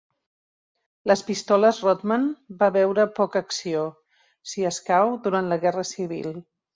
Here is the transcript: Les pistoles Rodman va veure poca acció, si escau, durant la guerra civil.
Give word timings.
Les 1.09 1.21
pistoles 1.25 1.81
Rodman 1.83 2.25
va 2.63 2.69
veure 2.77 3.05
poca 3.19 3.41
acció, 3.47 3.83
si 4.55 4.65
escau, 4.71 5.11
durant 5.27 5.51
la 5.53 5.59
guerra 5.67 5.85
civil. 5.91 6.33